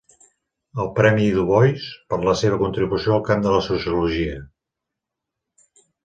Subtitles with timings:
[0.83, 4.39] El premi Du Bois per la seva contribució al camp de la sociologia.